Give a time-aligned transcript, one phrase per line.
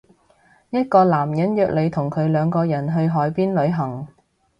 [0.71, 4.07] 一個男人約你同佢兩個人去海邊旅行